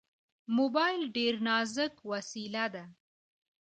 [0.57, 2.83] موبایل ډېر نازک وسیله ده.